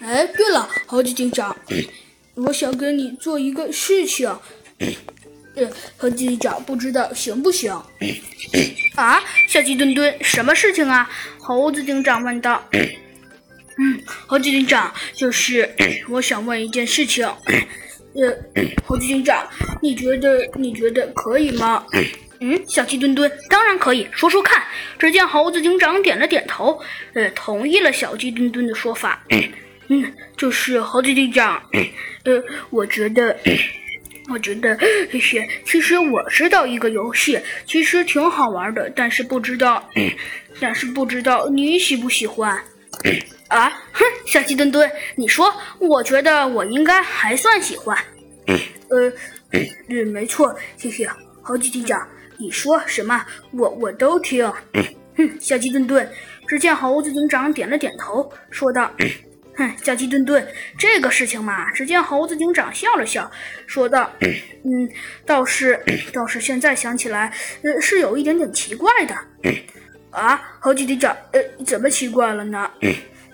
[0.00, 1.54] 哎，对了，猴子警长，
[2.34, 4.28] 我想跟你做一个事情。
[5.56, 7.70] 呃，猴子警长不知道行不行？
[8.94, 11.08] 啊，小鸡墩墩，什么事情啊？
[11.38, 12.62] 猴子警长问道。
[12.72, 15.68] 嗯，猴子警长，就是
[16.08, 17.26] 我想问一件事情。
[17.26, 19.46] 呃，猴子警长，
[19.82, 21.84] 你觉得你觉得可以吗？
[22.40, 24.62] 嗯，小鸡墩墩，当然可以说说看。
[24.98, 26.80] 只见猴子警长点了点头，
[27.12, 29.22] 呃，同意了小鸡墩墩的说法。
[29.92, 31.60] 嗯，就是猴子警长，
[32.24, 33.36] 呃，我觉得，
[34.28, 39.84] 我觉得，嘿嘿，其实我知道一个游戏，其实挺好玩的，但是不知道，
[40.60, 42.56] 但是不知道你喜不喜欢？
[43.48, 47.98] 啊，哼，小鸡墩墩，你说，我觉得我应该还算喜欢。
[48.46, 49.12] 呃，
[49.88, 51.10] 嗯，没错，谢谢
[51.42, 52.06] 猴子警长，
[52.38, 54.48] 你说什么，我我都听。
[55.16, 56.08] 哼，小鸡墩墩，
[56.46, 58.88] 只见猴子警长点了点头，说道。
[59.60, 60.46] 哼，小鸡墩墩，
[60.78, 63.30] 这个事情嘛，只见猴子警长笑了笑，
[63.66, 64.10] 说道
[64.64, 64.88] ：“嗯，
[65.26, 65.78] 倒是，
[66.12, 69.14] 倒是现在想起来，呃，是有一点点奇怪的。”
[70.10, 72.70] 啊，猴子警长，呃，怎么奇怪了呢？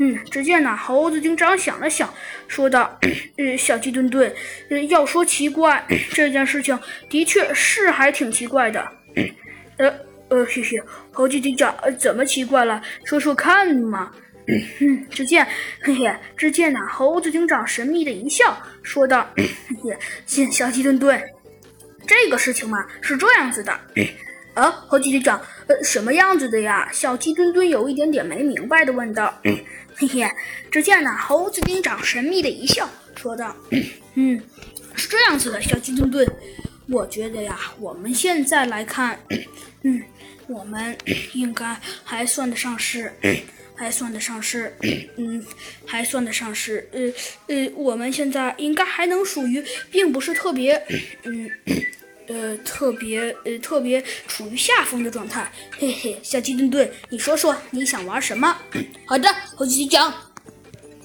[0.00, 2.12] 嗯，只见呢，猴子警长想了想，
[2.46, 2.98] 说道
[3.38, 4.32] ：“呃，小鸡墩墩，
[4.70, 6.78] 呃，要说奇怪，这件事情
[7.08, 8.86] 的确是还挺奇怪的。”
[9.78, 9.94] 呃
[10.28, 12.82] 呃，谢谢猴子警长，呃怎么奇怪了？
[13.04, 14.10] 说说看嘛。
[14.80, 15.46] 嗯，只见，
[15.82, 19.46] 嘿嘿，只见那猴子警长神秘的一笑，说道：“嘿
[20.26, 21.22] 嘿，小鸡墩墩，
[22.06, 23.78] 这个事情嘛是这样子的。”
[24.54, 26.88] 啊，猴子警长，呃，什么样子的呀？
[26.90, 29.38] 小鸡墩墩有一点点没明白的问道。
[29.94, 30.26] 嘿嘿，
[30.70, 33.54] 只见那猴子警长神秘的一笑，说道
[34.14, 34.40] ：“嗯，
[34.94, 36.26] 是这样子的，小鸡墩墩，
[36.88, 39.20] 我觉得呀，我们现在来看，
[39.82, 40.02] 嗯，
[40.46, 40.96] 我们
[41.34, 43.12] 应该还算得上是。”
[43.78, 44.74] 还算得上是，
[45.16, 45.42] 嗯，
[45.86, 47.00] 还算得上是，呃
[47.46, 50.74] 呃，我们现在应该还能属于，并不是特别，
[51.22, 51.48] 嗯，
[52.26, 55.50] 呃，特别，呃，特别处于下风的状态。
[55.78, 58.58] 嘿嘿，小鸡墩墩，你说说你想玩什么？
[59.06, 60.12] 好的，猴子警长。